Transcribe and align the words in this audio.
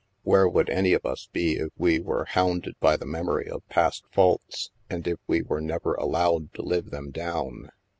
Where 0.23 0.49
would 0.49 0.71
any 0.71 0.93
of 0.93 1.05
us 1.05 1.29
be 1.31 1.57
if 1.57 1.69
we 1.77 1.99
were 1.99 2.25
hounded 2.25 2.73
by 2.79 2.97
the 2.97 3.05
memory 3.05 3.47
of 3.47 3.61
past 3.69 4.03
faults 4.09 4.71
and 4.89 5.07
if 5.07 5.19
we 5.27 5.43
were 5.43 5.61
never 5.61 5.93
allowed 5.93 6.55
to 6.55 6.63
live 6.63 6.89
them 6.89 7.11
down? 7.11 7.69